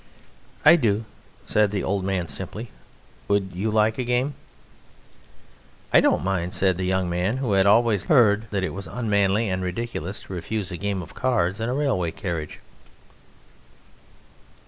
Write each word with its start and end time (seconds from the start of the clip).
"I 0.65 0.77
do," 0.77 1.05
said 1.45 1.69
the 1.69 1.83
old 1.83 2.03
man 2.03 2.25
simply; 2.25 2.71
"would 3.27 3.51
you 3.53 3.69
like 3.69 3.99
a 3.99 4.03
game?" 4.03 4.33
"I 5.93 6.01
don't 6.01 6.23
mind," 6.23 6.55
said 6.55 6.77
the 6.77 6.85
young 6.85 7.07
man, 7.07 7.37
who 7.37 7.51
had 7.53 7.67
always 7.67 8.05
heard 8.05 8.49
that 8.49 8.63
it 8.63 8.73
was 8.73 8.87
unmanly 8.87 9.47
and 9.47 9.61
ridiculous 9.61 10.21
to 10.21 10.33
refuse 10.33 10.71
a 10.71 10.75
game 10.77 11.03
of 11.03 11.13
cards 11.13 11.59
in 11.59 11.69
a 11.69 11.75
railway 11.75 12.09
carriage. 12.09 12.57